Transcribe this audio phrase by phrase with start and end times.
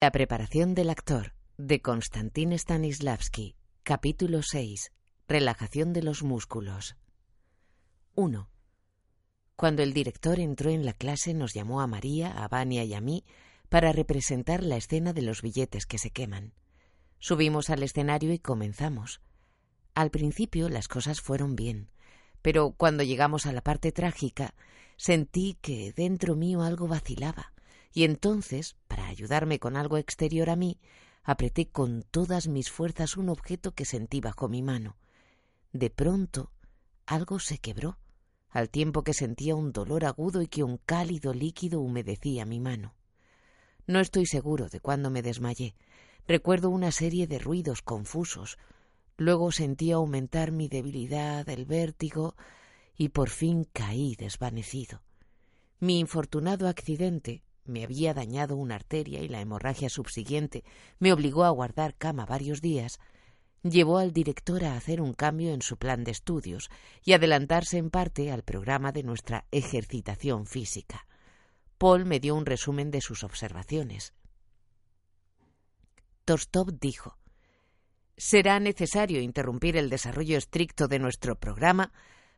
[0.00, 4.92] La preparación del actor de Konstantin Stanislavski, capítulo 6.
[5.26, 6.94] Relajación de los músculos.
[8.14, 8.48] 1.
[9.56, 13.00] Cuando el director entró en la clase nos llamó a María, a Vania y a
[13.00, 13.24] mí
[13.68, 16.54] para representar la escena de los billetes que se queman.
[17.18, 19.20] Subimos al escenario y comenzamos.
[19.96, 21.90] Al principio las cosas fueron bien,
[22.40, 24.54] pero cuando llegamos a la parte trágica
[24.96, 27.52] sentí que dentro mío algo vacilaba
[27.92, 30.78] y entonces, para ayudarme con algo exterior a mí,
[31.22, 34.96] apreté con todas mis fuerzas un objeto que sentí bajo mi mano.
[35.72, 36.50] De pronto,
[37.06, 37.98] algo se quebró,
[38.50, 42.94] al tiempo que sentía un dolor agudo y que un cálido líquido humedecía mi mano.
[43.86, 45.74] No estoy seguro de cuándo me desmayé.
[46.26, 48.58] Recuerdo una serie de ruidos confusos.
[49.16, 52.36] Luego sentí aumentar mi debilidad, el vértigo,
[52.96, 55.02] y por fin caí desvanecido.
[55.80, 60.64] Mi infortunado accidente me había dañado una arteria y la hemorragia subsiguiente
[60.98, 62.98] me obligó a guardar cama varios días,
[63.62, 66.70] llevó al director a hacer un cambio en su plan de estudios
[67.04, 71.06] y adelantarse en parte al programa de nuestra ejercitación física.
[71.78, 74.12] Paul me dio un resumen de sus observaciones.
[76.24, 77.16] Torstov dijo
[78.16, 81.92] Será necesario interrumpir el desarrollo estricto de nuestro programa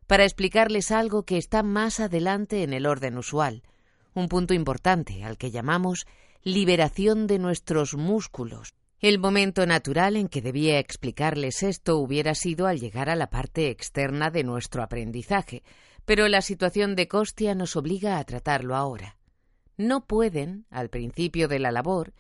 [0.06, 3.62] para explicarles algo que está más adelante en el orden usual,
[4.14, 6.06] un punto importante al que llamamos
[6.42, 8.74] liberación de nuestros músculos.
[9.00, 13.70] El momento natural en que debía explicarles esto hubiera sido al llegar a la parte
[13.70, 15.62] externa de nuestro aprendizaje,
[16.04, 19.16] pero la situación de Costia nos obliga a tratarlo ahora.
[19.76, 22.12] No pueden, al principio de la labor,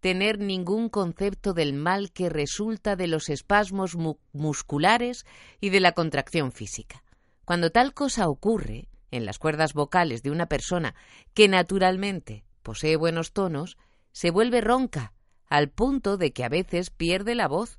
[0.00, 3.96] tener ningún concepto del mal que resulta de los espasmos
[4.32, 5.24] musculares
[5.60, 7.02] y de la contracción física.
[7.44, 10.94] Cuando tal cosa ocurre, en las cuerdas vocales de una persona
[11.34, 13.76] que naturalmente posee buenos tonos,
[14.12, 15.12] se vuelve ronca,
[15.48, 17.78] al punto de que a veces pierde la voz.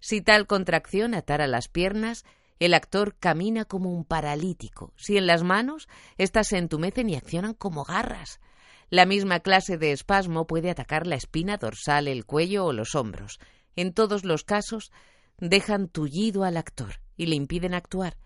[0.00, 2.24] Si tal contracción atara las piernas,
[2.58, 4.92] el actor camina como un paralítico.
[4.96, 8.40] Si en las manos, éstas se entumecen y accionan como garras.
[8.88, 13.40] La misma clase de espasmo puede atacar la espina dorsal, el cuello o los hombros.
[13.74, 14.92] En todos los casos,
[15.38, 18.16] dejan tullido al actor y le impiden actuar.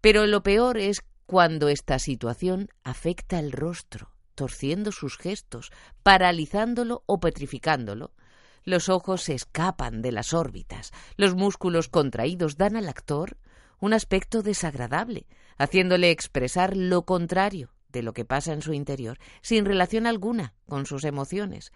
[0.00, 5.72] Pero lo peor es cuando esta situación afecta el rostro, torciendo sus gestos,
[6.02, 8.12] paralizándolo o petrificándolo.
[8.64, 13.38] Los ojos se escapan de las órbitas, los músculos contraídos dan al actor
[13.80, 15.24] un aspecto desagradable,
[15.56, 20.84] haciéndole expresar lo contrario de lo que pasa en su interior, sin relación alguna con
[20.84, 21.72] sus emociones.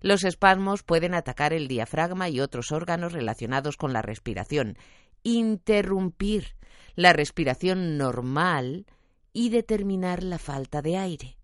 [0.00, 4.78] Los espasmos pueden atacar el diafragma y otros órganos relacionados con la respiración,
[5.24, 6.54] interrumpir
[6.94, 8.86] la respiración normal
[9.32, 11.36] y determinar la falta de aire.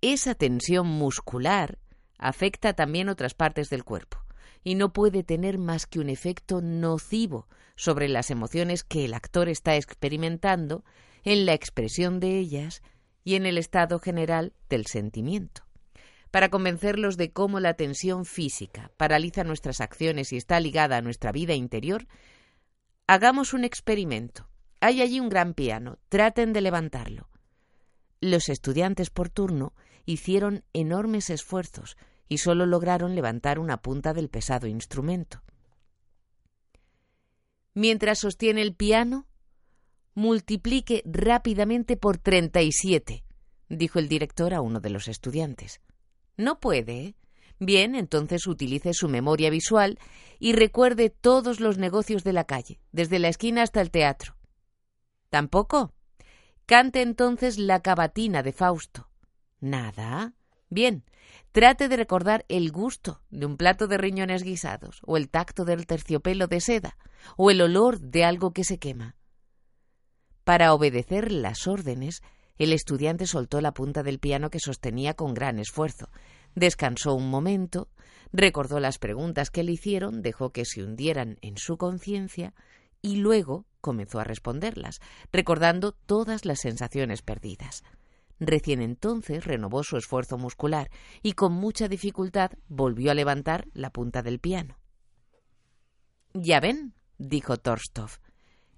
[0.00, 1.78] Esa tensión muscular
[2.18, 4.18] afecta también otras partes del cuerpo
[4.64, 9.48] y no puede tener más que un efecto nocivo sobre las emociones que el actor
[9.48, 10.84] está experimentando
[11.24, 12.82] en la expresión de ellas
[13.24, 15.62] y en el estado general del sentimiento.
[16.30, 21.30] Para convencerlos de cómo la tensión física paraliza nuestras acciones y está ligada a nuestra
[21.30, 22.06] vida interior,
[23.06, 24.48] hagamos un experimento.
[24.82, 25.98] Hay allí un gran piano.
[26.08, 27.28] Traten de levantarlo.
[28.20, 29.74] Los estudiantes por turno
[30.06, 31.96] hicieron enormes esfuerzos
[32.28, 35.44] y solo lograron levantar una punta del pesado instrumento.
[37.74, 39.28] Mientras sostiene el piano,
[40.14, 43.22] multiplique rápidamente por treinta y siete,
[43.68, 45.80] dijo el director a uno de los estudiantes.
[46.36, 47.04] No puede.
[47.04, 47.14] ¿eh?
[47.60, 50.00] Bien, entonces utilice su memoria visual
[50.40, 54.34] y recuerde todos los negocios de la calle, desde la esquina hasta el teatro.
[55.32, 55.94] ¿Tampoco?
[56.66, 59.08] Cante entonces la cavatina de Fausto.
[59.60, 60.34] ¿Nada?
[60.68, 61.06] Bien,
[61.52, 65.86] trate de recordar el gusto de un plato de riñones guisados, o el tacto del
[65.86, 66.98] terciopelo de seda,
[67.38, 69.16] o el olor de algo que se quema.
[70.44, 72.20] Para obedecer las órdenes,
[72.58, 76.10] el estudiante soltó la punta del piano que sostenía con gran esfuerzo.
[76.54, 77.88] Descansó un momento,
[78.34, 82.52] recordó las preguntas que le hicieron, dejó que se hundieran en su conciencia
[83.02, 85.00] y luego comenzó a responderlas,
[85.32, 87.82] recordando todas las sensaciones perdidas.
[88.38, 90.90] Recién entonces renovó su esfuerzo muscular
[91.22, 94.78] y con mucha dificultad volvió a levantar la punta del piano.
[96.32, 98.18] Ya ven, dijo Torstov,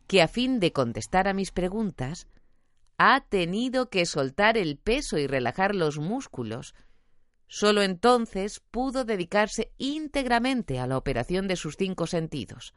[0.06, 2.26] que a fin de contestar a mis preguntas,
[2.98, 6.74] ha tenido que soltar el peso y relajar los músculos.
[7.46, 12.74] Solo entonces pudo dedicarse íntegramente a la operación de sus cinco sentidos.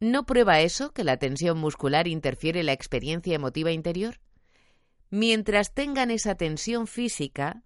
[0.00, 4.18] ¿No prueba eso que la tensión muscular interfiere la experiencia emotiva interior?
[5.10, 7.62] Mientras tengan esa tensión física,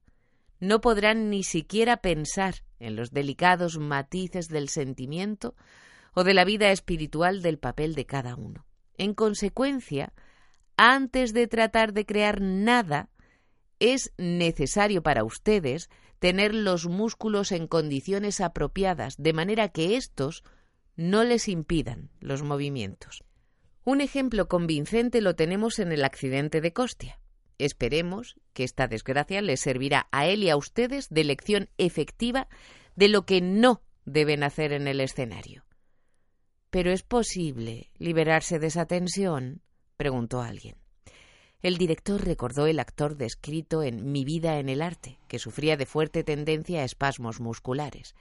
[0.59, 5.55] no podrán ni siquiera pensar en los delicados matices del sentimiento
[6.13, 8.67] o de la vida espiritual del papel de cada uno.
[8.99, 10.13] En consecuencia,
[10.77, 13.11] antes de tratar de crear nada,
[13.79, 15.89] es necesario para ustedes
[16.19, 20.43] tener los músculos en condiciones apropiadas, de manera que éstos
[20.97, 23.25] no les impidan los movimientos.
[23.85, 27.21] Un ejemplo convincente lo tenemos en el accidente de Costia.
[27.59, 32.49] Esperemos que esta desgracia les servirá a él y a ustedes de lección efectiva
[32.97, 35.65] de lo que no deben hacer en el escenario.
[36.71, 39.63] ¿Pero es posible liberarse de esa tensión?
[39.97, 40.77] preguntó alguien.
[41.63, 45.87] El director recordó el actor descrito en Mi vida en el arte, que sufría de
[45.87, 48.15] fuerte tendencia a espasmos musculares.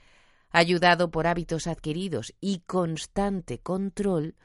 [0.56, 4.36] Ayudado por hábitos adquiridos y constante control,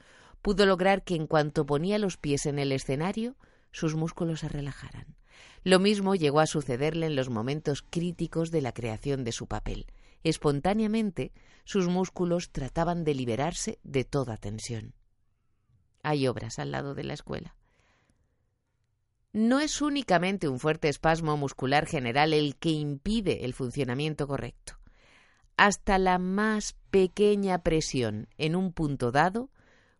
[0.42, 3.36] pudo lograr que en cuanto ponía los pies en el escenario,
[3.70, 5.14] sus músculos se relajaran.
[5.62, 9.86] Lo mismo llegó a sucederle en los momentos críticos de la creación de su papel.
[10.24, 11.30] Espontáneamente,
[11.62, 14.94] sus músculos trataban de liberarse de toda tensión.
[16.02, 17.54] Hay obras al lado de la escuela.
[19.32, 24.79] No es únicamente un fuerte espasmo muscular general el que impide el funcionamiento correcto.
[25.60, 29.50] Hasta la más pequeña presión en un punto dado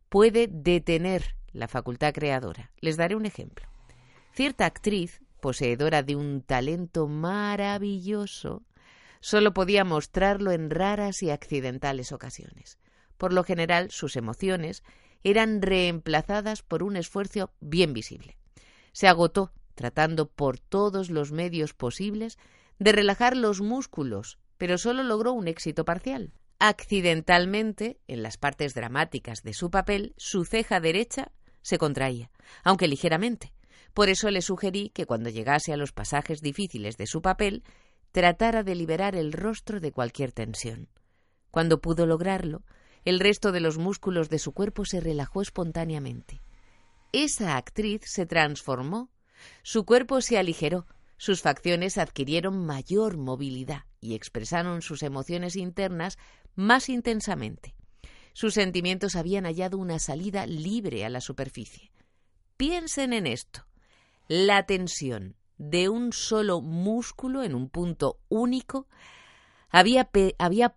[0.08, 2.72] puede detener la facultad creadora.
[2.80, 3.68] Les daré un ejemplo.
[4.32, 8.62] Cierta actriz, poseedora de un talento maravilloso,
[9.20, 12.78] solo podía mostrarlo en raras y accidentales ocasiones.
[13.18, 14.82] Por lo general, sus emociones
[15.24, 18.38] eran reemplazadas por un esfuerzo bien visible.
[18.92, 22.38] Se agotó tratando por todos los medios posibles
[22.78, 26.34] de relajar los músculos, pero solo logró un éxito parcial.
[26.58, 32.30] Accidentalmente, en las partes dramáticas de su papel, su ceja derecha se contraía,
[32.62, 33.54] aunque ligeramente.
[33.94, 37.64] Por eso le sugerí que cuando llegase a los pasajes difíciles de su papel,
[38.12, 40.90] tratara de liberar el rostro de cualquier tensión.
[41.50, 42.62] Cuando pudo lograrlo,
[43.06, 46.42] el resto de los músculos de su cuerpo se relajó espontáneamente.
[47.12, 49.08] Esa actriz se transformó,
[49.62, 50.86] su cuerpo se aligeró,
[51.20, 56.16] sus facciones adquirieron mayor movilidad y expresaron sus emociones internas
[56.54, 57.74] más intensamente.
[58.32, 61.92] Sus sentimientos habían hallado una salida libre a la superficie.
[62.56, 63.66] Piensen en esto.
[64.28, 68.88] La tensión de un solo músculo en un punto único
[69.68, 70.08] había,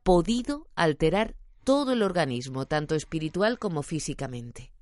[0.04, 4.74] podido alterar todo el organismo, tanto espiritual como físicamente.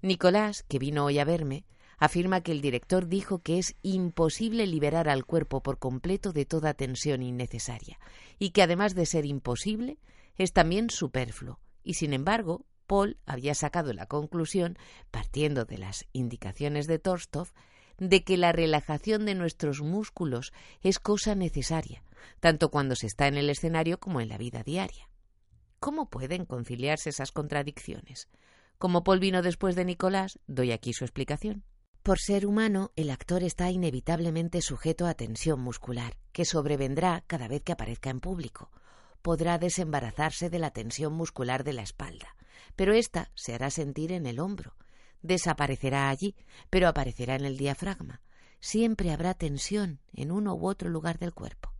[0.00, 1.66] Nicolás, que vino hoy a verme,
[2.00, 6.74] afirma que el director dijo que es imposible liberar al cuerpo por completo de toda
[6.74, 8.00] tensión innecesaria,
[8.38, 9.98] y que además de ser imposible,
[10.36, 14.78] es también superfluo, y sin embargo, Paul había sacado la conclusión,
[15.10, 17.52] partiendo de las indicaciones de Torstov,
[17.98, 22.02] de que la relajación de nuestros músculos es cosa necesaria,
[22.40, 25.08] tanto cuando se está en el escenario como en la vida diaria.
[25.78, 28.28] ¿Cómo pueden conciliarse esas contradicciones?
[28.78, 31.62] Como Paul vino después de Nicolás, doy aquí su explicación.
[32.02, 37.62] Por ser humano, el actor está inevitablemente sujeto a tensión muscular, que sobrevendrá cada vez
[37.62, 38.70] que aparezca en público,
[39.20, 42.36] podrá desembarazarse de la tensión muscular de la espalda,
[42.74, 44.76] pero ésta se hará sentir en el hombro.
[45.20, 46.34] Desaparecerá allí,
[46.70, 48.22] pero aparecerá en el diafragma.
[48.60, 51.74] Siempre habrá tensión en uno u otro lugar del cuerpo.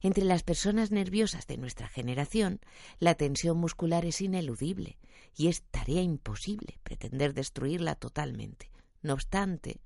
[0.00, 2.60] Entre las personas nerviosas de nuestra generación,
[2.98, 4.98] la tensión muscular es ineludible
[5.36, 8.70] y es tarea imposible pretender destruirla totalmente.
[9.06, 9.80] No obstante,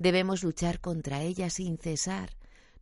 [0.00, 2.30] debemos luchar contra ella sin cesar,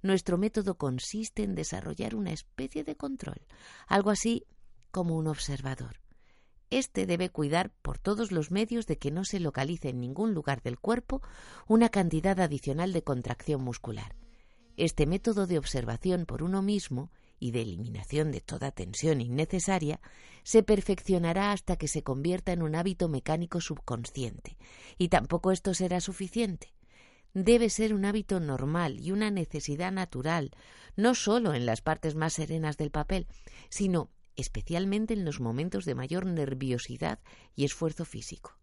[0.01, 3.43] nuestro método consiste en desarrollar una especie de control,
[3.89, 4.47] algo así
[4.91, 6.01] como un observador.
[6.71, 10.63] Este debe cuidar por todos los medios de que no se localice en ningún lugar
[10.63, 11.21] del cuerpo
[11.69, 14.17] una cantidad adicional de contracción muscular.
[14.79, 17.11] Este método de observación por uno mismo
[17.43, 20.01] y de eliminación de toda tensión innecesaria
[20.45, 24.57] se perfeccionará hasta que se convierta en un hábito mecánico subconsciente,
[24.99, 26.73] y tampoco esto será suficiente
[27.35, 30.51] debe ser un hábito normal y una necesidad natural,
[30.97, 33.27] no solo en las partes más serenas del papel,
[33.71, 37.21] sino especialmente en los momentos de mayor nerviosidad
[37.57, 38.59] y esfuerzo físico.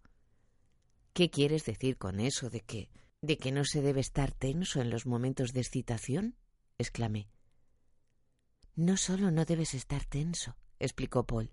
[1.13, 4.89] ¿Qué quieres decir con eso de que ¿De que no se debe estar tenso en
[4.89, 6.35] los momentos de excitación?
[6.77, 7.27] exclamé.
[8.79, 11.51] No solo no debes estar tenso, explicó Paul,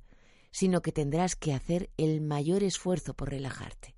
[0.52, 3.96] sino que tendrás que hacer el mayor esfuerzo por relajarte.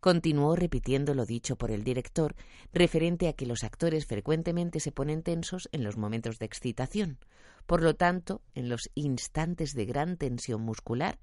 [0.00, 2.34] Continuó repitiendo lo dicho por el director
[2.72, 7.18] referente a que los actores frecuentemente se ponen tensos en los momentos de excitación.
[7.66, 11.20] Por lo tanto, en los instantes de gran tensión muscular,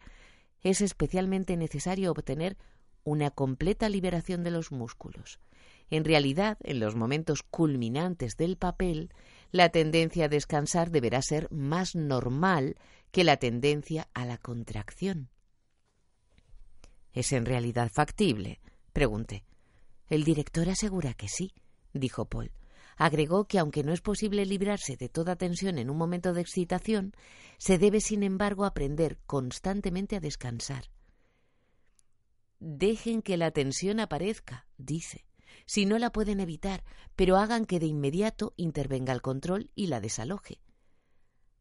[0.62, 2.56] es especialmente necesario obtener
[3.04, 5.42] una completa liberación de los músculos.
[5.90, 9.12] En realidad, en los momentos culminantes del papel,
[9.52, 12.76] la tendencia a descansar deberá ser más normal
[13.12, 15.30] que la tendencia a la contracción.
[17.14, 18.60] ¿Es en realidad factible?
[18.94, 19.44] pregunté.
[20.08, 21.54] El director asegura que sí,
[21.94, 22.52] dijo Paul.
[22.96, 27.14] Agregó que aunque no es posible librarse de toda tensión en un momento de excitación,
[27.60, 30.86] se debe, sin embargo, aprender constantemente a descansar.
[32.60, 35.27] Dejen que la tensión aparezca, dice,
[35.68, 36.84] si no la pueden evitar,
[37.16, 40.60] pero hagan que de inmediato intervenga el control y la desaloje.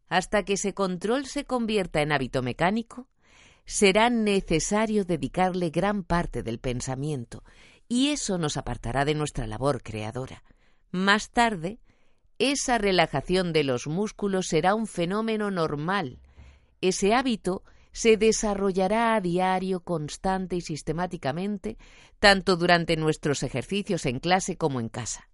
[0.08, 3.08] Hasta que ese control se convierta en hábito mecánico,
[3.66, 7.42] será necesario dedicarle gran parte del pensamiento,
[7.88, 10.44] y eso nos apartará de nuestra labor creadora.
[10.92, 11.80] Más tarde,
[12.38, 16.20] esa relajación de los músculos será un fenómeno normal.
[16.80, 17.64] Ese hábito
[17.96, 21.78] se desarrollará a diario, constante y sistemáticamente,
[22.18, 25.30] tanto durante nuestros ejercicios en clase como en casa.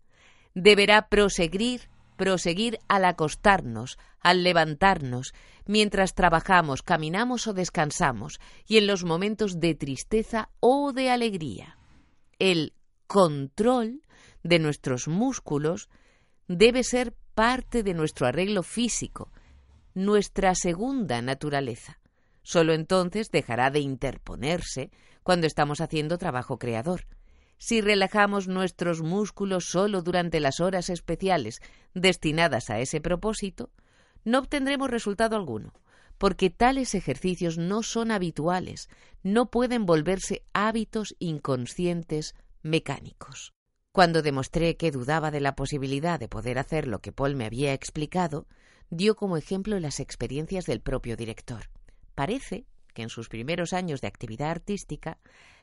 [0.54, 5.34] Deberá proseguir proseguir al acostarnos, al levantarnos,
[5.66, 8.38] mientras trabajamos, caminamos o descansamos,
[8.68, 11.76] y en los momentos de tristeza o de alegría.
[12.38, 12.74] El
[13.08, 14.02] control
[14.44, 15.88] de nuestros músculos
[16.46, 19.32] debe ser parte de nuestro arreglo físico,
[19.94, 21.98] nuestra segunda naturaleza.
[22.42, 24.90] Solo entonces dejará de interponerse
[25.22, 27.06] cuando estamos haciendo trabajo creador.
[27.58, 31.60] Si relajamos nuestros músculos solo durante las horas especiales
[31.94, 33.70] destinadas a ese propósito,
[34.24, 35.72] no obtendremos resultado alguno,
[36.18, 38.88] porque tales ejercicios no son habituales,
[39.22, 43.52] no pueden volverse hábitos inconscientes mecánicos.
[43.92, 47.74] Cuando demostré que dudaba de la posibilidad de poder hacer lo que Paul me había
[47.74, 48.46] explicado,
[48.90, 51.70] dio como ejemplo las experiencias del propio director.
[52.14, 55.18] Parece que en sus primeros años de actividad artística,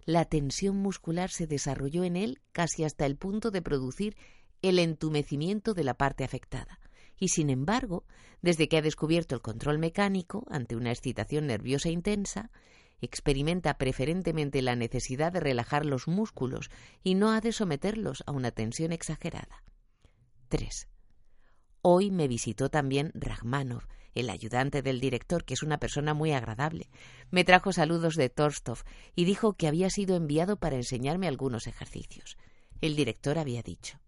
[0.06, 4.18] la tensión muscular se desarrolló en él casi hasta el punto de producir
[4.62, 6.80] el entumecimiento de la parte afectada.
[7.18, 8.06] Y sin embargo,
[8.42, 12.50] desde que ha descubierto el control mecánico ante una excitación nerviosa intensa,
[13.02, 16.70] experimenta preferentemente la necesidad de relajar los músculos
[17.04, 19.64] y no ha de someterlos a una tensión exagerada.
[20.50, 20.88] 3.
[21.82, 23.84] Hoy me visitó también Rachmanov,
[24.20, 26.90] el ayudante del director, que es una persona muy agradable.
[27.32, 28.80] Me trajo saludos de Torstov
[29.16, 32.38] y dijo que había sido enviado para enseñarme algunos ejercicios.
[32.82, 34.00] El director había dicho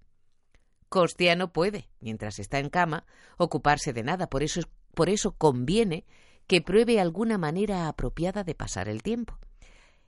[0.90, 3.06] Costia no puede, mientras está en cama,
[3.38, 4.62] ocuparse de nada, por eso,
[4.94, 6.06] por eso conviene
[6.48, 9.40] que pruebe alguna manera apropiada de pasar el tiempo.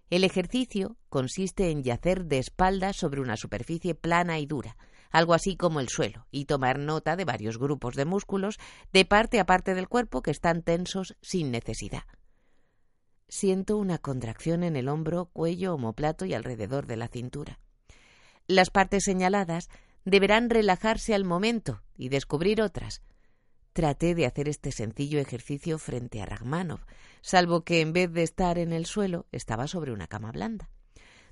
[0.10, 4.76] El ejercicio consiste en yacer de espaldas sobre una superficie plana y dura,
[5.14, 8.60] algo así como el suelo, y tomar nota de varios grupos de músculos
[8.92, 12.04] de parte a parte del cuerpo que están tensos sin necesidad.
[13.30, 17.60] Siento una contracción en el hombro, cuello, omoplato y alrededor de la cintura.
[18.48, 19.70] Las partes señaladas
[20.04, 23.02] deberán relajarse al momento y descubrir otras.
[23.72, 26.82] Traté de hacer este sencillo ejercicio frente a Ragmanov,
[27.22, 30.70] salvo que en vez de estar en el suelo estaba sobre una cama blanda.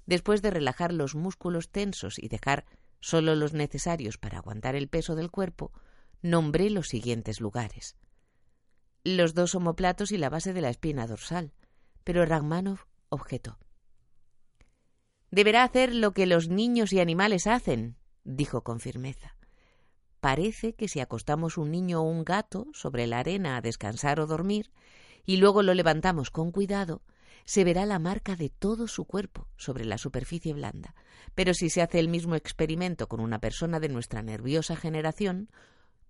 [0.06, 2.66] Después de relajar los músculos tensos y dejar
[3.02, 5.74] solo los necesarios para aguantar el peso del cuerpo,
[6.22, 7.98] nombré los siguientes lugares.
[9.04, 11.54] Los dos omoplatos y la base de la espina dorsal,
[12.04, 13.58] pero Ragmanov objetó.
[15.32, 19.36] Deberá hacer lo que los niños y animales hacen, dijo con firmeza.
[20.20, 24.28] Parece que si acostamos un niño o un gato sobre la arena a descansar o
[24.28, 24.72] dormir,
[25.26, 27.02] y luego lo levantamos con cuidado,
[27.46, 30.96] se verá la marca de todo su cuerpo sobre la superficie blanda.
[31.36, 35.50] Pero si se hace el mismo experimento con una persona de nuestra nerviosa generación,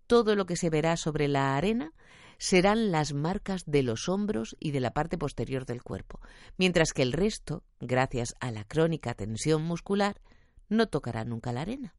[0.07, 1.93] todo lo que se verá sobre la arena
[2.37, 6.19] serán las marcas de los hombros y de la parte posterior del cuerpo,
[6.57, 10.19] mientras que el resto, gracias a la crónica tensión muscular,
[10.67, 11.95] no tocará nunca la arena.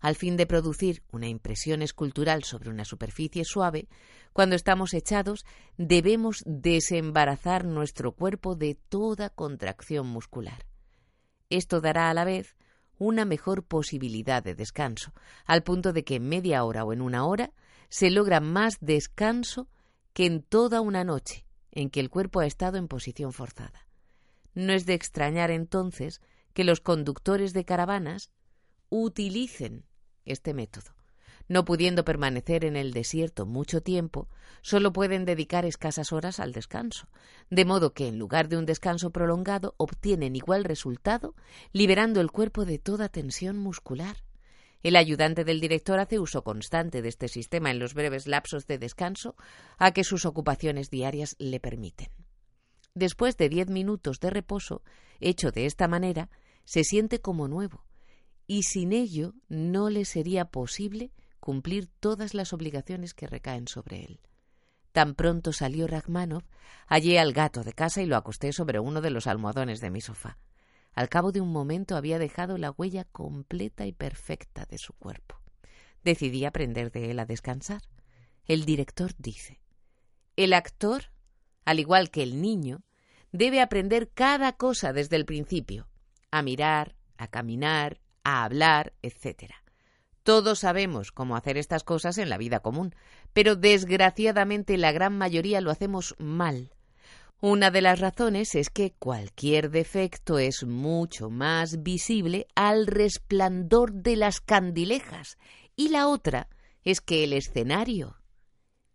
[0.00, 3.88] Al fin de producir una impresión escultural sobre una superficie suave,
[4.32, 5.44] cuando estamos echados,
[5.76, 10.66] debemos desembarazar nuestro cuerpo de toda contracción muscular.
[11.50, 12.56] Esto dará a la vez
[12.98, 15.12] una mejor posibilidad de descanso,
[15.46, 17.52] al punto de que en media hora o en una hora
[17.88, 19.68] se logra más descanso
[20.12, 23.86] que en toda una noche en que el cuerpo ha estado en posición forzada.
[24.54, 26.20] No es de extrañar entonces
[26.54, 28.30] que los conductores de caravanas
[28.90, 29.84] utilicen
[30.28, 30.94] este método.
[31.48, 34.28] No pudiendo permanecer en el desierto mucho tiempo,
[34.60, 37.08] solo pueden dedicar escasas horas al descanso,
[37.48, 41.34] de modo que en lugar de un descanso prolongado obtienen igual resultado,
[41.72, 44.16] liberando el cuerpo de toda tensión muscular.
[44.82, 48.78] El ayudante del director hace uso constante de este sistema en los breves lapsos de
[48.78, 49.34] descanso
[49.78, 52.10] a que sus ocupaciones diarias le permiten.
[52.94, 54.82] Después de diez minutos de reposo,
[55.18, 56.30] hecho de esta manera,
[56.64, 57.84] se siente como nuevo,
[58.48, 64.20] y sin ello no le sería posible cumplir todas las obligaciones que recaen sobre él.
[64.90, 66.42] Tan pronto salió Rachmanov,
[66.88, 70.00] hallé al gato de casa y lo acosté sobre uno de los almohadones de mi
[70.00, 70.38] sofá.
[70.94, 75.40] Al cabo de un momento había dejado la huella completa y perfecta de su cuerpo.
[76.02, 77.82] Decidí aprender de él a descansar.
[78.46, 79.60] El director dice
[80.36, 81.12] El actor,
[81.66, 82.82] al igual que el niño,
[83.30, 85.86] debe aprender cada cosa desde el principio,
[86.30, 89.52] a mirar, a caminar, a hablar, etc.
[90.22, 92.94] Todos sabemos cómo hacer estas cosas en la vida común,
[93.32, 96.72] pero desgraciadamente la gran mayoría lo hacemos mal.
[97.40, 104.16] Una de las razones es que cualquier defecto es mucho más visible al resplandor de
[104.16, 105.38] las candilejas
[105.76, 106.48] y la otra
[106.82, 108.17] es que el escenario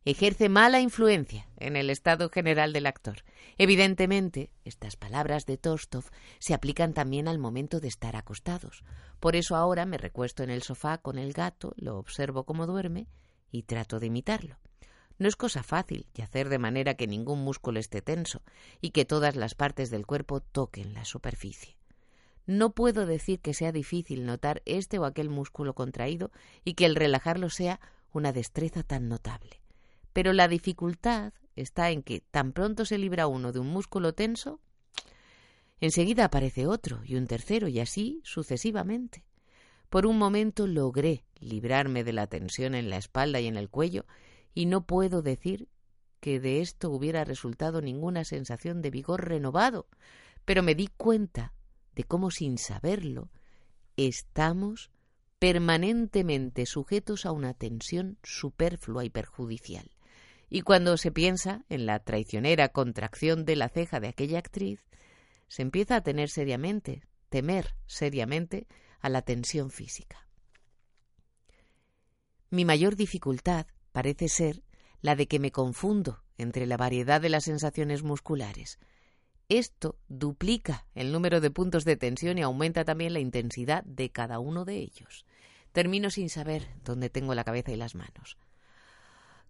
[0.05, 3.23] ejerce mala influencia en el estado general del actor.
[3.57, 6.05] Evidentemente, estas palabras de Tostov
[6.39, 8.83] se aplican también al momento de estar acostados.
[9.19, 13.07] Por eso ahora me recuesto en el sofá con el gato, lo observo como duerme
[13.51, 14.57] y trato de imitarlo.
[15.19, 18.41] No es cosa fácil y hacer de manera que ningún músculo esté tenso
[18.81, 21.77] y que todas las partes del cuerpo toquen la superficie.
[22.45, 26.31] No puedo decir que sea difícil notar este o aquel músculo contraído
[26.65, 27.79] y que el relajarlo sea
[28.11, 29.62] una destreza tan notable.
[30.13, 34.59] Pero la dificultad está en que tan pronto se libra uno de un músculo tenso,
[35.79, 39.25] enseguida aparece otro y un tercero y así sucesivamente.
[39.89, 44.05] Por un momento logré librarme de la tensión en la espalda y en el cuello
[44.53, 45.67] y no puedo decir
[46.19, 49.87] que de esto hubiera resultado ninguna sensación de vigor renovado,
[50.45, 51.53] pero me di cuenta
[51.95, 53.29] de cómo sin saberlo
[53.97, 54.89] estamos
[55.37, 59.92] permanentemente sujetos a una tensión superflua y perjudicial.
[60.55, 64.85] Y cuando se piensa en la traicionera contracción de la ceja de aquella actriz,
[65.47, 68.67] se empieza a tener seriamente, temer seriamente
[68.99, 70.27] a la tensión física.
[72.51, 74.61] Mi mayor dificultad parece ser
[75.01, 78.77] la de que me confundo entre la variedad de las sensaciones musculares.
[79.49, 84.37] Esto duplica el número de puntos de tensión y aumenta también la intensidad de cada
[84.37, 85.25] uno de ellos.
[85.71, 88.37] Termino sin saber dónde tengo la cabeza y las manos.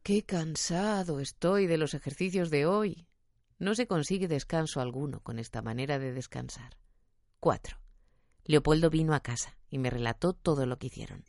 [0.04, 3.08] Qué cansado estoy de los ejercicios de hoy.
[3.58, 6.76] No se consigue descanso alguno con esta manera de descansar.
[7.40, 7.78] 4.
[8.44, 11.24] Leopoldo vino a casa y me relató todo lo que hicieron.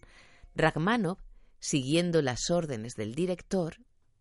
[0.56, 1.18] Rachmanov,
[1.60, 3.76] siguiendo las órdenes del director,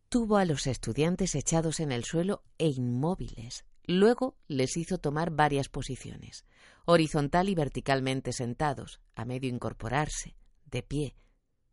[0.07, 3.65] tuvo a los estudiantes echados en el suelo e inmóviles.
[3.85, 6.45] Luego les hizo tomar varias posiciones,
[6.85, 10.35] horizontal y verticalmente sentados, a medio incorporarse,
[10.67, 11.15] de pie,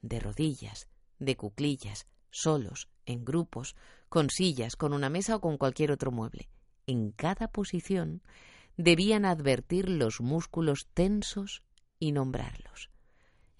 [0.00, 0.88] de rodillas,
[1.18, 3.76] de cuclillas, solos, en grupos,
[4.08, 6.48] con sillas, con una mesa o con cualquier otro mueble.
[6.86, 8.22] En cada posición
[8.76, 11.62] debían advertir los músculos tensos
[11.98, 12.90] y nombrarlos.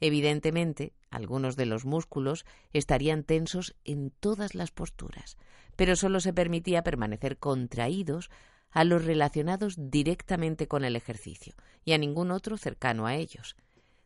[0.01, 5.37] Evidentemente, algunos de los músculos estarían tensos en todas las posturas,
[5.77, 8.31] pero solo se permitía permanecer contraídos
[8.71, 11.55] a los relacionados directamente con el ejercicio
[11.85, 13.57] y a ningún otro cercano a ellos.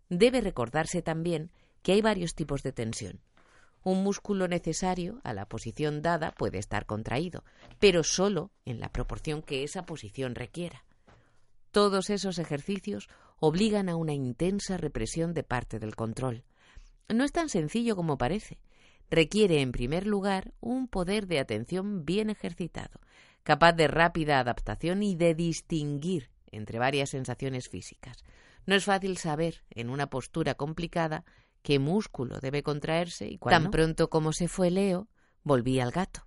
[0.08, 1.50] Debe recordarse también
[1.82, 3.20] que hay varios tipos de tensión,
[3.84, 7.44] un músculo necesario a la posición dada puede estar contraído,
[7.78, 10.84] pero solo en la proporción que esa posición requiera.
[11.70, 16.44] Todos esos ejercicios obligan a una intensa represión de parte del control.
[17.08, 18.58] No es tan sencillo como parece.
[19.10, 23.00] Requiere, en primer lugar, un poder de atención bien ejercitado,
[23.42, 28.24] capaz de rápida adaptación y de distinguir entre varias sensaciones físicas.
[28.66, 31.24] No es fácil saber, en una postura complicada,
[31.64, 35.08] qué músculo debe contraerse y Tan pronto como se fue Leo,
[35.42, 36.26] volví al gato.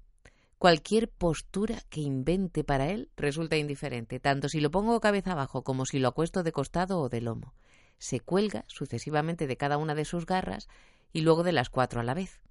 [0.57, 5.85] Cualquier postura que invente para él resulta indiferente, tanto si lo pongo cabeza abajo como
[5.85, 7.53] si lo acuesto de costado o de lomo.
[7.99, 10.67] Se cuelga sucesivamente de cada una de sus garras
[11.13, 12.41] y luego de las cuatro a la vez.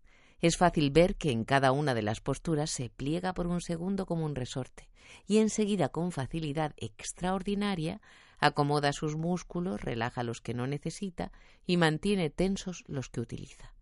[0.40, 4.07] Es fácil ver que en cada una de las posturas se pliega por un segundo
[4.07, 4.88] como un resorte
[5.27, 8.01] y enseguida con facilidad extraordinaria
[8.38, 11.33] acomoda sus músculos, relaja los que no necesita
[11.66, 13.75] y mantiene tensos los que utiliza.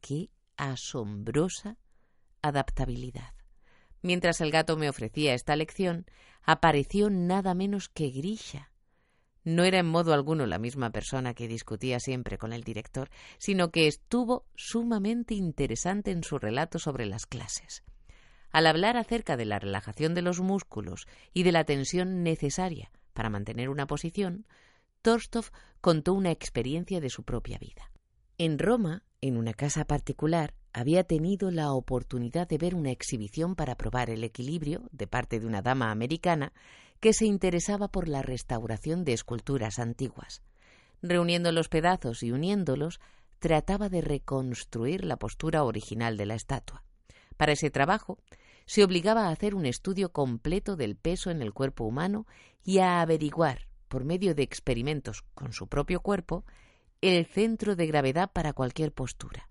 [0.00, 1.76] ¡Qué asombrosa
[2.42, 3.34] adaptabilidad!
[4.02, 6.06] Mientras el gato me ofrecía esta lección,
[6.42, 8.70] apareció nada menos que Grisha.
[9.42, 13.08] no era en modo alguno la misma persona que discutía siempre con el director,
[13.38, 17.82] sino que estuvo sumamente interesante en su relato sobre las clases.
[18.50, 23.30] Al hablar acerca de la relajación de los músculos y de la tensión necesaria para
[23.30, 24.46] mantener una posición,
[25.02, 27.90] Torstov contó una experiencia de su propia vida.
[28.38, 33.76] En Roma, en una casa particular, había tenido la oportunidad de ver una exhibición para
[33.76, 36.52] probar el equilibrio de parte de una dama americana
[37.00, 40.42] que se interesaba por la restauración de esculturas antiguas.
[41.02, 43.00] Reuniendo los pedazos y uniéndolos,
[43.38, 46.84] trataba de reconstruir la postura original de la estatua.
[47.36, 48.18] Para ese trabajo,
[48.70, 52.28] se obligaba a hacer un estudio completo del peso en el cuerpo humano
[52.62, 56.44] y a averiguar, por medio de experimentos con su propio cuerpo,
[57.00, 59.48] el centro de gravedad para cualquier postura.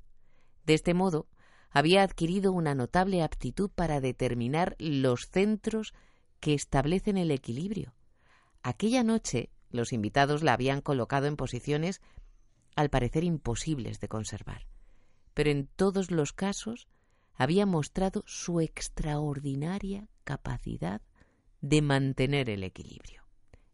[0.66, 1.28] De este modo,
[1.70, 5.94] había adquirido una notable aptitud para determinar los centros
[6.40, 7.94] que establecen el equilibrio.
[8.64, 12.00] Aquella noche los invitados la habían colocado en posiciones
[12.78, 14.66] al parecer imposibles de conservar,
[15.34, 16.88] pero en todos los casos
[17.40, 21.02] había mostrado su extraordinaria capacidad
[21.62, 23.24] de mantener el equilibrio.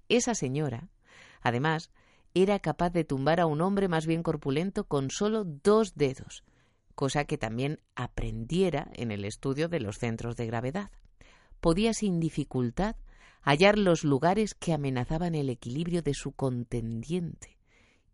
[0.08, 0.88] Esa señora,
[1.42, 1.90] además,
[2.36, 6.44] era capaz de tumbar a un hombre más bien corpulento con solo dos dedos,
[6.94, 10.92] cosa que también aprendiera en el estudio de los centros de gravedad
[11.60, 12.96] podía sin dificultad
[13.42, 17.58] hallar los lugares que amenazaban el equilibrio de su contendiente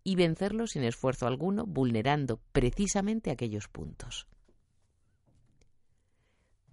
[0.04, 4.28] y vencerlo sin esfuerzo alguno, vulnerando precisamente aquellos puntos.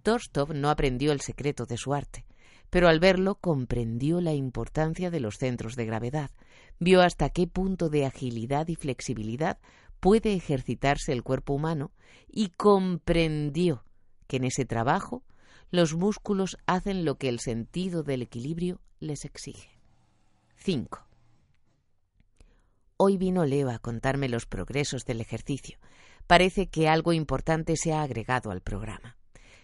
[0.09, 2.25] Torstov no aprendió el secreto de su arte,
[2.71, 6.31] pero al verlo comprendió la importancia de los centros de gravedad,
[6.79, 9.59] vio hasta qué punto de agilidad y flexibilidad
[9.99, 11.91] puede ejercitarse el cuerpo humano
[12.27, 13.85] y comprendió
[14.25, 15.21] que en ese trabajo
[15.69, 19.77] los músculos hacen lo que el sentido del equilibrio les exige.
[20.55, 21.05] 5.
[22.97, 25.77] Hoy vino Leo a contarme los progresos del ejercicio.
[26.25, 29.18] Parece que algo importante se ha agregado al programa.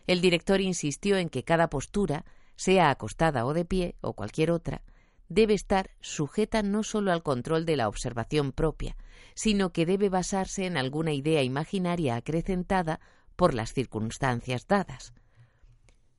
[0.08, 4.82] El director insistió en que cada postura, sea acostada o de pie o cualquier otra,
[5.30, 8.96] debe estar sujeta no solo al control de la observación propia,
[9.34, 13.00] sino que debe basarse en alguna idea imaginaria acrecentada
[13.36, 15.14] por las circunstancias dadas.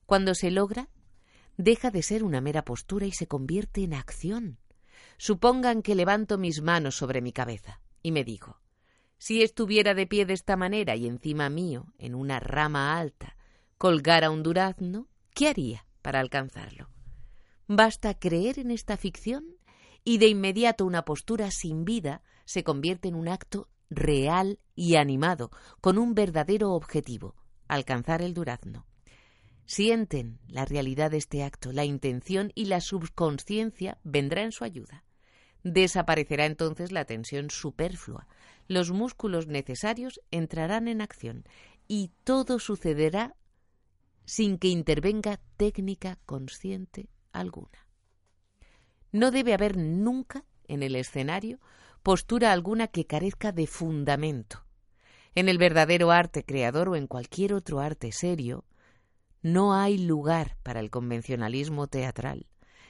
[0.05, 0.89] Cuando se logra,
[1.57, 4.59] deja de ser una mera postura y se convierte en acción.
[5.17, 8.61] Supongan que levanto mis manos sobre mi cabeza y me digo,
[9.19, 13.37] si estuviera de pie de esta manera y encima mío, en una rama alta,
[13.79, 16.89] colgara un durazno, ¿qué haría para alcanzarlo?
[17.69, 19.45] Basta creer en esta ficción
[20.05, 25.51] y de inmediato una postura sin vida se convierte en un acto real y animado,
[25.81, 27.35] con un verdadero objetivo,
[27.69, 28.87] alcanzar el durazno.
[29.65, 35.05] Sienten la realidad de este acto, la intención y la subconsciencia vendrá en su ayuda.
[35.65, 38.29] Desaparecerá entonces la tensión superflua,
[38.69, 41.45] los músculos necesarios entrarán en acción
[41.89, 43.35] y todo sucederá
[44.27, 47.87] sin que intervenga técnica consciente alguna.
[49.13, 51.59] No debe haber nunca en el escenario
[52.03, 54.65] postura alguna que carezca de fundamento.
[55.35, 58.65] En el verdadero arte creador o en cualquier otro arte serio,
[59.43, 62.47] no hay lugar para el convencionalismo teatral.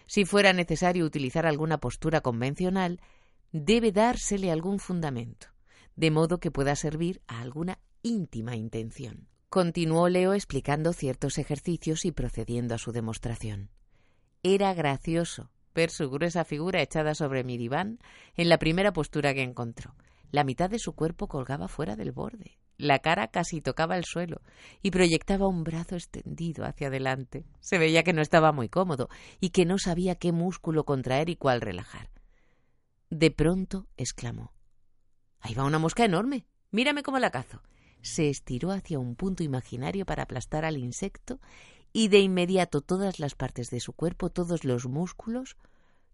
[0.06, 3.00] Si fuera necesario utilizar alguna postura convencional,
[3.52, 5.48] debe dársele algún fundamento,
[5.96, 9.28] de modo que pueda servir a alguna íntima intención.
[9.48, 13.70] Continuó Leo explicando ciertos ejercicios y procediendo a su demostración.
[14.42, 18.00] Era gracioso ver su gruesa figura echada sobre mi diván
[18.34, 19.94] en la primera postura que encontró.
[20.32, 22.58] La mitad de su cuerpo colgaba fuera del borde.
[22.76, 24.42] La cara casi tocaba el suelo
[24.82, 27.46] y proyectaba un brazo extendido hacia adelante.
[27.60, 29.08] Se veía que no estaba muy cómodo
[29.40, 32.10] y que no sabía qué músculo contraer y cuál relajar.
[33.10, 34.52] De pronto exclamó
[35.40, 36.46] Ahí va una mosca enorme.
[36.72, 37.62] Mírame cómo la cazo.
[38.02, 41.40] Se estiró hacia un punto imaginario para aplastar al insecto
[41.92, 45.56] y de inmediato todas las partes de su cuerpo, todos los músculos,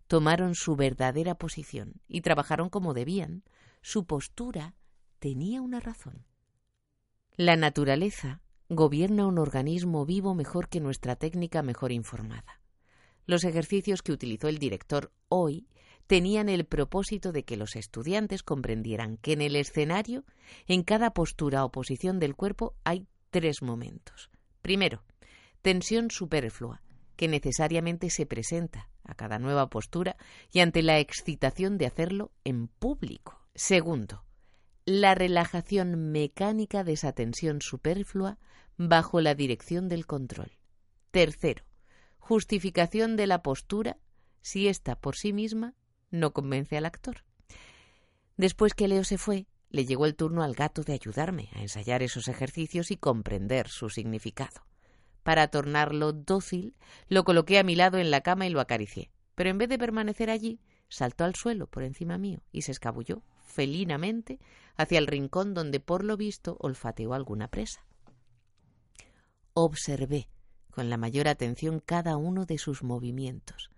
[0.06, 3.42] tomaron su verdadera posición y trabajaron como debían.
[3.80, 4.74] Su postura
[5.18, 6.24] tenía una razón.
[7.36, 12.60] La naturaleza gobierna un organismo vivo mejor que nuestra técnica mejor informada.
[13.26, 15.66] Los ejercicios que utilizó el director hoy
[16.06, 20.24] tenían el propósito de que los estudiantes comprendieran que en el escenario,
[20.66, 24.30] en cada postura o posición del cuerpo, hay tres momentos.
[24.60, 25.02] Primero,
[25.62, 26.82] tensión superflua,
[27.16, 30.16] que necesariamente se presenta a cada nueva postura
[30.52, 33.40] y ante la excitación de hacerlo en público.
[33.54, 34.24] Segundo,
[34.84, 38.38] la relajación mecánica de esa tensión superflua
[38.76, 40.58] bajo la dirección del control.
[41.10, 41.64] Tercero,
[42.18, 43.98] justificación de la postura
[44.40, 45.74] si ésta por sí misma
[46.12, 47.24] no convence al actor.
[48.36, 52.02] Después que Leo se fue, le llegó el turno al gato de ayudarme a ensayar
[52.02, 54.64] esos ejercicios y comprender su significado.
[55.22, 56.76] Para tornarlo dócil,
[57.08, 59.10] lo coloqué a mi lado en la cama y lo acaricié.
[59.34, 63.22] Pero en vez de permanecer allí, saltó al suelo por encima mío y se escabulló
[63.42, 64.38] felinamente
[64.76, 67.86] hacia el rincón donde por lo visto olfateó alguna presa.
[69.54, 70.28] Observé
[70.70, 73.71] con la mayor atención cada uno de sus movimientos.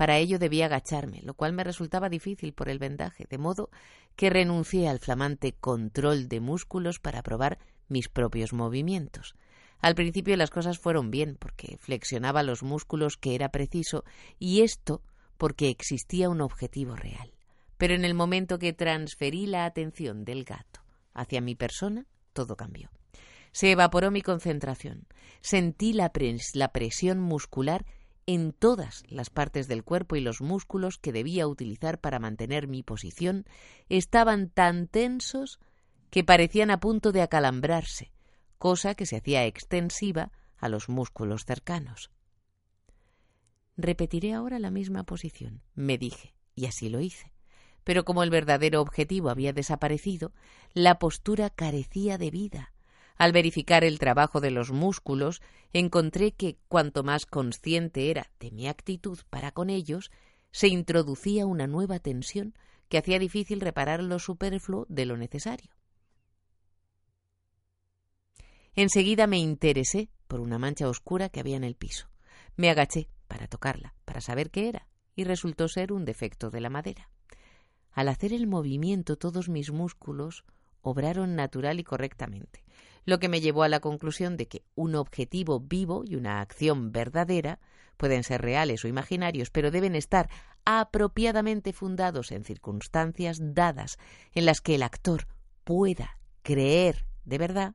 [0.00, 3.68] Para ello debía agacharme, lo cual me resultaba difícil por el vendaje, de modo
[4.16, 9.34] que renuncié al flamante control de músculos para probar mis propios movimientos.
[9.78, 14.04] Al principio las cosas fueron bien, porque flexionaba los músculos que era preciso,
[14.38, 15.02] y esto
[15.36, 17.34] porque existía un objetivo real.
[17.76, 20.80] Pero en el momento que transferí la atención del gato
[21.12, 22.88] hacia mi persona, todo cambió.
[23.52, 25.06] Se evaporó mi concentración.
[25.42, 26.10] Sentí la,
[26.54, 27.84] la presión muscular
[28.34, 32.82] en todas las partes del cuerpo y los músculos que debía utilizar para mantener mi
[32.82, 33.44] posición
[33.88, 35.58] estaban tan tensos
[36.10, 38.12] que parecían a punto de acalambrarse,
[38.58, 42.10] cosa que se hacía extensiva a los músculos cercanos.
[43.76, 47.32] Repetiré ahora la misma posición, me dije, y así lo hice
[47.82, 50.32] pero como el verdadero objetivo había desaparecido,
[50.74, 52.72] la postura carecía de vida.
[53.20, 55.42] Al verificar el trabajo de los músculos,
[55.74, 60.10] encontré que cuanto más consciente era de mi actitud para con ellos,
[60.52, 62.54] se introducía una nueva tensión
[62.88, 65.70] que hacía difícil reparar lo superfluo de lo necesario.
[68.74, 72.08] Enseguida me interesé por una mancha oscura que había en el piso.
[72.56, 76.70] Me agaché para tocarla, para saber qué era, y resultó ser un defecto de la
[76.70, 77.10] madera.
[77.92, 80.46] Al hacer el movimiento todos mis músculos
[80.80, 82.64] obraron natural y correctamente,
[83.10, 86.92] lo que me llevó a la conclusión de que un objetivo vivo y una acción
[86.92, 87.60] verdadera
[87.98, 90.30] pueden ser reales o imaginarios, pero deben estar
[90.64, 93.98] apropiadamente fundados en circunstancias dadas
[94.32, 95.26] en las que el actor
[95.64, 97.74] pueda creer de verdad,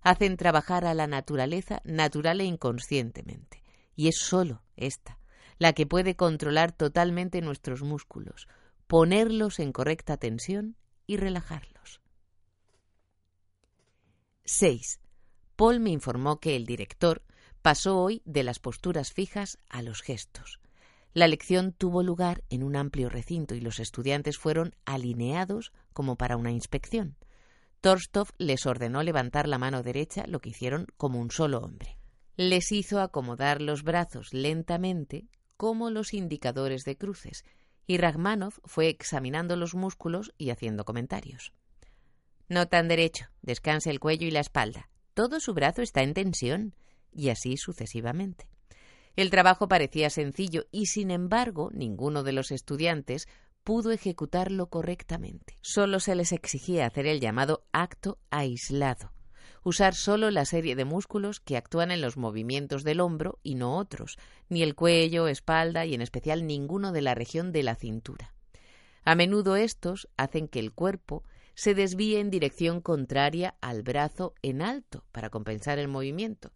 [0.00, 3.62] hacen trabajar a la naturaleza natural e inconscientemente.
[3.96, 5.18] Y es sólo esta
[5.58, 8.46] la que puede controlar totalmente nuestros músculos,
[8.86, 10.76] ponerlos en correcta tensión
[11.06, 12.00] y relajarlos.
[14.50, 15.00] 6.
[15.56, 17.22] Paul me informó que el director
[17.60, 20.58] pasó hoy de las posturas fijas a los gestos.
[21.12, 26.38] La lección tuvo lugar en un amplio recinto y los estudiantes fueron alineados como para
[26.38, 27.18] una inspección.
[27.82, 31.98] Torstov les ordenó levantar la mano derecha, lo que hicieron como un solo hombre.
[32.36, 37.44] Les hizo acomodar los brazos lentamente como los indicadores de cruces
[37.86, 41.52] y Rachmanov fue examinando los músculos y haciendo comentarios.
[42.48, 44.88] No tan derecho, descanse el cuello y la espalda.
[45.14, 46.74] Todo su brazo está en tensión,
[47.12, 48.48] y así sucesivamente.
[49.16, 53.26] El trabajo parecía sencillo y, sin embargo, ninguno de los estudiantes
[53.64, 55.58] pudo ejecutarlo correctamente.
[55.60, 59.12] Solo se les exigía hacer el llamado acto aislado,
[59.62, 63.76] usar solo la serie de músculos que actúan en los movimientos del hombro y no
[63.76, 68.34] otros, ni el cuello, espalda y en especial ninguno de la región de la cintura.
[69.04, 71.24] A menudo estos hacen que el cuerpo
[71.58, 76.52] se desvíe en dirección contraria al brazo en alto para compensar el movimiento.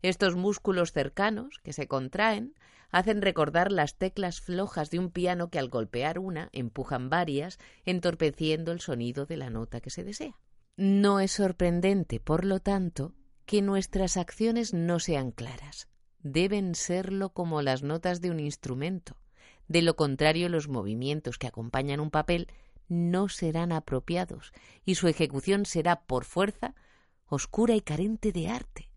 [0.00, 2.54] Estos músculos cercanos, que se contraen,
[2.90, 8.72] hacen recordar las teclas flojas de un piano que al golpear una empujan varias, entorpeciendo
[8.72, 10.40] el sonido de la nota que se desea.
[10.78, 13.12] No es sorprendente, por lo tanto,
[13.44, 15.86] que nuestras acciones no sean claras.
[16.20, 19.18] Deben serlo como las notas de un instrumento.
[19.68, 22.48] De lo contrario, los movimientos que acompañan un papel
[22.88, 24.52] no serán apropiados
[24.84, 26.74] y su ejecución será, por fuerza,
[27.26, 28.90] oscura y carente de arte.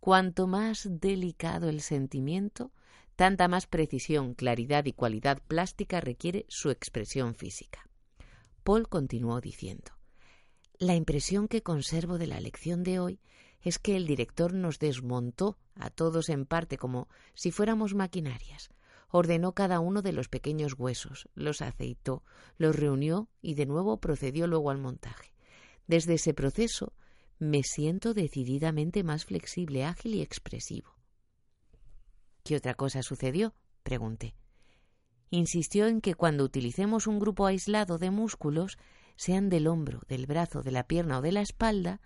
[0.00, 2.72] Cuanto más delicado el sentimiento,
[3.16, 7.88] tanta más precisión, claridad y cualidad plástica requiere su expresión física.
[8.62, 9.92] Paul continuó diciendo
[10.78, 13.20] la impresión que conservo de la lección de hoy
[13.62, 18.70] es que el director nos desmontó a todos en parte como si fuéramos maquinarias.
[19.16, 22.24] Ordenó cada uno de los pequeños huesos, los aceitó,
[22.58, 25.32] los reunió y de nuevo procedió luego al montaje.
[25.86, 26.92] Desde ese proceso
[27.38, 30.96] me siento decididamente más flexible, ágil y expresivo.
[32.42, 33.54] ¿Qué otra cosa sucedió?
[33.84, 34.34] pregunté.
[35.30, 38.78] Insistió en que cuando utilicemos un grupo aislado de músculos
[39.14, 42.00] sean del hombro, del brazo, de la pierna o de la espalda,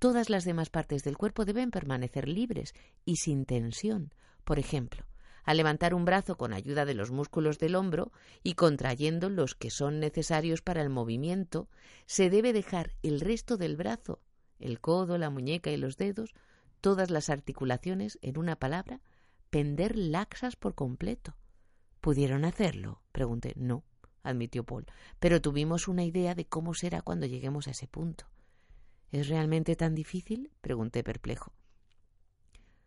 [0.00, 4.12] todas las demás partes del cuerpo deben permanecer libres y sin tensión.
[4.42, 5.04] Por ejemplo,
[5.44, 9.70] al levantar un brazo con ayuda de los músculos del hombro y contrayendo los que
[9.70, 11.68] son necesarios para el movimiento,
[12.06, 14.20] se debe dejar el resto del brazo,
[14.58, 16.34] el codo, la muñeca y los dedos,
[16.80, 19.00] todas las articulaciones, en una palabra,
[19.50, 21.36] pender laxas por completo.
[22.00, 23.02] ¿Pudieron hacerlo?
[23.12, 23.52] Pregunté.
[23.56, 23.84] No.
[24.22, 24.86] admitió Paul,
[25.18, 28.26] pero tuvimos una idea de cómo será cuando lleguemos a ese punto.
[29.10, 30.52] ¿Es realmente tan difícil?
[30.60, 31.52] pregunté perplejo.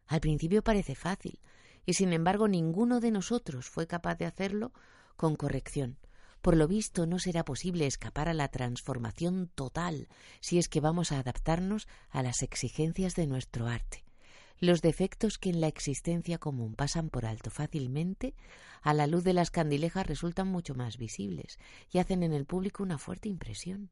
[0.08, 1.40] Al principio parece fácil,
[1.86, 4.72] y sin embargo ninguno de nosotros fue capaz de hacerlo
[5.16, 5.98] con corrección.
[6.42, 10.10] Por lo visto no será posible escapar a la transformación total
[10.42, 14.04] si es que vamos a adaptarnos a las exigencias de nuestro arte.
[14.60, 18.36] Los defectos que en la existencia común pasan por alto fácilmente,
[18.82, 21.60] a la luz de las candilejas resultan mucho más visibles
[21.92, 23.90] y hacen en el público una fuerte impresión.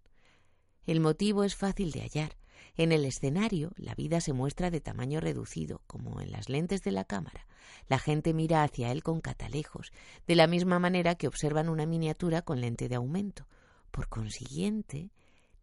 [0.86, 2.38] El motivo es fácil de hallar.
[2.76, 6.92] En el escenario, la vida se muestra de tamaño reducido, como en las lentes de
[6.92, 7.48] la cámara.
[7.88, 9.92] La gente mira hacia él con catalejos,
[10.26, 13.48] de la misma manera que observan una miniatura con lente de aumento.
[13.92, 15.12] Por consiguiente,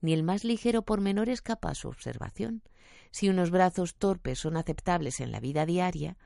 [0.00, 2.62] ni el más ligero pormenor escapa a su observación.
[3.10, 6.16] Si unos brazos torpes son aceptables en la vida diaria,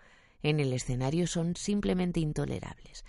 [0.43, 3.05] en el escenario son simplemente intolerables,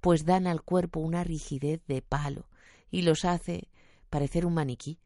[0.00, 2.48] pues dan al cuerpo una rigidez de palo
[2.90, 3.68] y los hace
[4.08, 5.00] parecer un maniquí.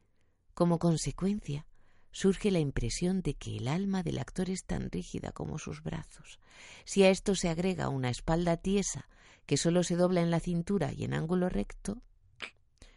[0.61, 1.65] Como consecuencia,
[2.13, 6.39] surge la impresión de que el alma del actor es tan rígida como sus brazos.
[6.85, 9.09] Si a esto se agrega una espalda tiesa
[9.47, 12.03] que solo se dobla en la cintura y en ángulo recto,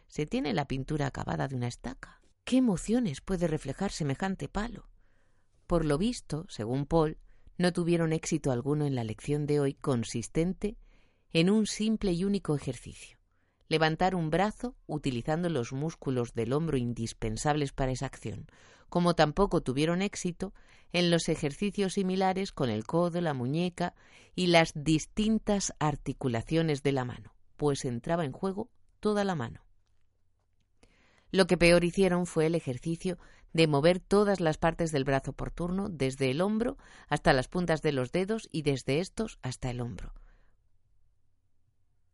[0.08, 2.20] se tiene la pintura acabada de una estaca.
[2.44, 4.86] ¿Qué emociones puede reflejar semejante palo?
[5.66, 7.16] Por lo visto, según Paul,
[7.56, 10.76] no tuvieron éxito alguno en la lección de hoy consistente
[11.32, 13.23] en un simple y único ejercicio
[13.68, 18.46] levantar un brazo utilizando los músculos del hombro indispensables para esa acción,
[18.88, 20.52] como tampoco tuvieron éxito
[20.92, 23.94] en los ejercicios similares con el codo, la muñeca
[24.34, 29.64] y las distintas articulaciones de la mano, pues entraba en juego toda la mano.
[31.30, 33.18] Lo que peor hicieron fue el ejercicio
[33.52, 36.76] de mover todas las partes del brazo por turno, desde el hombro
[37.08, 40.12] hasta las puntas de los dedos y desde estos hasta el hombro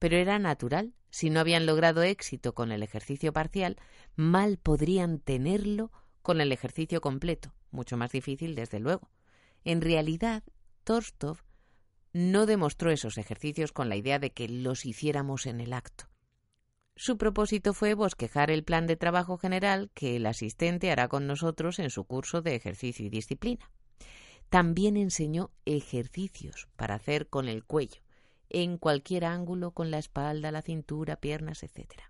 [0.00, 0.94] pero era natural.
[1.10, 3.76] Si no habían logrado éxito con el ejercicio parcial,
[4.16, 9.10] mal podrían tenerlo con el ejercicio completo, mucho más difícil, desde luego.
[9.62, 10.42] En realidad,
[10.84, 11.38] Torstov
[12.12, 16.08] no demostró esos ejercicios con la idea de que los hiciéramos en el acto.
[16.96, 21.78] Su propósito fue bosquejar el plan de trabajo general que el asistente hará con nosotros
[21.78, 23.70] en su curso de ejercicio y disciplina.
[24.48, 28.02] También enseñó ejercicios para hacer con el cuello,
[28.50, 32.02] en cualquier ángulo con la espalda, la cintura, piernas, etc.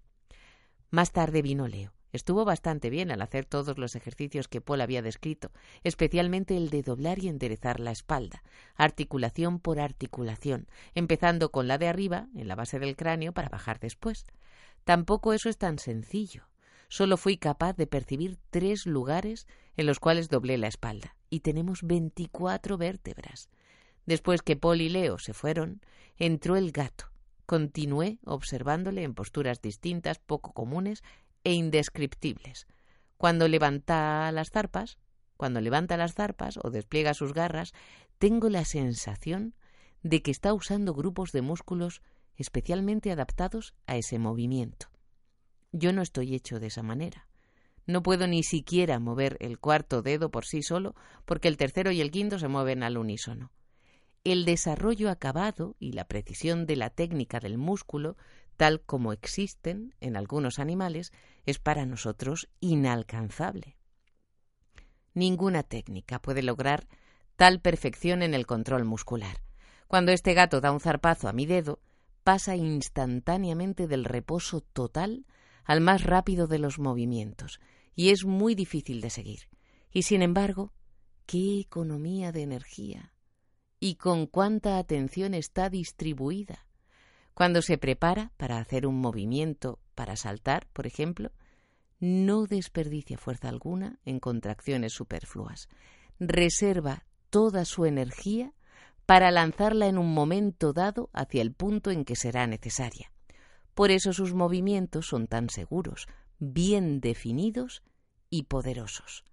[0.90, 1.92] Más tarde vino Leo.
[2.12, 5.53] Estuvo bastante bien al hacer todos los ejercicios que Paul había descrito,
[5.85, 8.42] especialmente el de doblar y enderezar la espalda,
[8.74, 13.79] articulación por articulación, empezando con la de arriba, en la base del cráneo, para bajar
[13.79, 14.24] después.
[14.83, 16.48] Tampoco eso es tan sencillo.
[16.88, 21.85] Solo fui capaz de percibir tres lugares en los cuales doblé la espalda, y tenemos
[21.85, 23.48] veinticuatro vértebras.
[24.06, 25.80] Después que Paul y Leo se fueron,
[26.16, 27.10] entró el gato.
[27.46, 31.02] Continué observándole en posturas distintas, poco comunes
[31.44, 32.66] e indescriptibles.
[33.16, 34.98] Cuando levanta las zarpas,
[35.36, 37.72] cuando levanta las zarpas o despliega sus garras,
[38.18, 39.54] tengo la sensación
[40.02, 42.02] de que está usando grupos de músculos
[42.36, 44.86] especialmente adaptados a ese movimiento.
[45.72, 47.26] Yo no estoy hecho de esa manera.
[47.86, 52.00] No puedo ni siquiera mover el cuarto dedo por sí solo, porque el tercero y
[52.00, 53.50] el quinto se mueven al unísono
[54.24, 58.16] el desarrollo acabado y la precisión de la técnica del músculo,
[58.56, 61.12] tal como existen en algunos animales,
[61.46, 63.76] es para nosotros inalcanzable.
[65.14, 66.87] Ninguna técnica puede lograr
[67.37, 69.42] tal perfección en el control muscular.
[69.88, 71.80] Cuando este gato da un zarpazo a mi dedo,
[72.22, 75.26] pasa instantáneamente del reposo total
[75.64, 77.61] al más rápido de los movimientos,
[77.94, 79.48] y es muy difícil de seguir.
[79.92, 80.72] Y sin embargo,
[81.26, 83.12] qué economía de energía,
[83.80, 86.66] y con cuánta atención está distribuida.
[87.34, 91.32] Cuando se prepara para hacer un movimiento, para saltar, por ejemplo,
[91.98, 95.68] no desperdicia fuerza alguna en contracciones superfluas.
[96.18, 98.52] Reserva toda su energía
[99.06, 103.12] para lanzarla en un momento dado hacia el punto en que será necesaria.
[103.74, 106.06] Por eso sus movimientos son tan seguros,
[106.38, 107.83] bien definidos
[108.28, 109.24] y poderosos.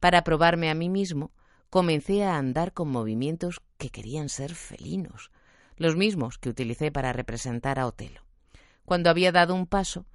[0.00, 1.32] Para probarme a mí mismo,
[1.74, 5.32] comencé a andar con movimientos que querían ser felinos,
[5.76, 8.20] los mismos que utilicé para representar a Otelo.
[8.84, 10.06] Cuando había dado un paso,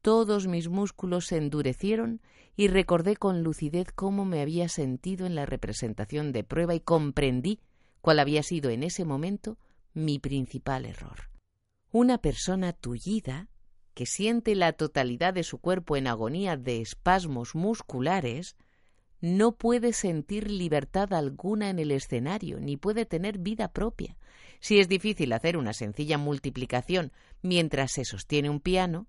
[0.00, 2.20] todos mis músculos se endurecieron
[2.54, 7.58] y recordé con lucidez cómo me había sentido en la representación de prueba y comprendí
[8.00, 9.58] cuál había sido en ese momento
[9.92, 11.30] mi principal error.
[11.90, 13.48] Una persona tullida,
[13.92, 18.54] que siente la totalidad de su cuerpo en agonía de espasmos musculares,
[19.20, 24.16] no puede sentir libertad alguna en el escenario, ni puede tener vida propia.
[24.60, 27.12] Si es difícil hacer una sencilla multiplicación
[27.42, 29.06] mientras se sostiene un piano,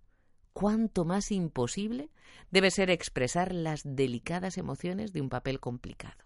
[0.53, 2.10] cuánto más imposible
[2.51, 6.26] debe ser expresar las delicadas emociones de un papel complicado.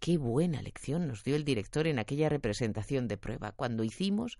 [0.00, 4.38] Qué buena lección nos dio el director en aquella representación de prueba, cuando hicimos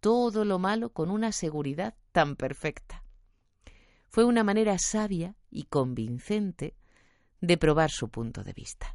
[0.00, 3.04] todo lo malo con una seguridad tan perfecta.
[4.08, 6.74] Fue una manera sabia y convincente
[7.40, 8.94] de probar su punto de vista.